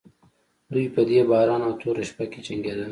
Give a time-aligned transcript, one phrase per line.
[0.73, 2.79] دوی په دې باران او توره شپه کې جنګېدل.